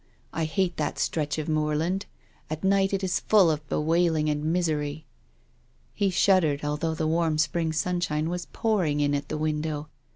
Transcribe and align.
I 0.33 0.45
hate 0.45 0.77
that 0.77 0.97
stretch 0.97 1.37
of 1.37 1.47
moorland. 1.47 2.07
At 2.49 2.63
night 2.63 2.91
it 2.91 3.03
is 3.03 3.19
full 3.19 3.51
of 3.51 3.69
bewailing 3.69 4.31
and 4.31 4.43
misery." 4.43 5.05
He 5.93 6.09
shuddered 6.09 6.63
although 6.65 6.95
the 6.95 7.05
warm 7.05 7.37
spring 7.37 7.71
sun 7.71 7.99
shine 7.99 8.27
was 8.27 8.47
pouring 8.47 8.99
in 8.99 9.13
at 9.13 9.29
the 9.29 9.37
window. 9.37 9.89